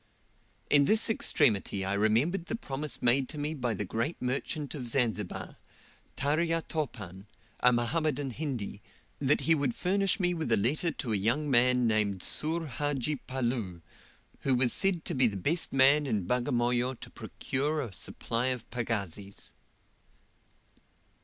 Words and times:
In 0.71 0.85
this 0.85 1.11
extremity 1.11 1.85
I 1.85 1.93
remembered 1.93 2.47
the 2.47 2.55
promise 2.55 3.03
made 3.03 3.29
to 3.29 3.37
me 3.37 3.53
by 3.53 3.75
the 3.75 3.85
great 3.85 4.19
merchant 4.19 4.73
of 4.73 4.87
Zanzibar 4.87 5.57
Tarya 6.15 6.63
Topan 6.63 7.27
a 7.59 7.71
Mohammedan 7.71 8.31
Hindi 8.31 8.81
that 9.19 9.41
he 9.41 9.53
would 9.53 9.75
furnish 9.75 10.19
me 10.19 10.33
with 10.33 10.51
a 10.51 10.57
letter 10.57 10.89
to 10.89 11.13
a 11.13 11.15
young 11.15 11.51
man 11.51 11.85
named 11.85 12.23
Soor 12.23 12.65
Hadji 12.65 13.17
Palloo, 13.27 13.83
who 14.39 14.55
was 14.55 14.73
said 14.73 15.05
to 15.05 15.13
be 15.13 15.27
the 15.27 15.37
best 15.37 15.71
man 15.71 16.07
in 16.07 16.25
Bagamoyo 16.25 16.99
to 16.99 17.09
procure 17.11 17.79
a 17.81 17.93
supply 17.93 18.47
of 18.47 18.67
pagazis. 18.71 19.51